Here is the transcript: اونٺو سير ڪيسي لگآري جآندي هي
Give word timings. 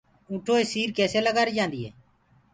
اونٺو 0.29 0.55
سير 0.71 0.87
ڪيسي 0.97 1.19
لگآري 1.27 1.53
جآندي 1.57 1.79
هي 1.85 1.89